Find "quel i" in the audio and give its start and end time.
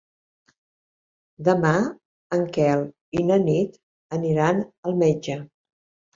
2.57-3.27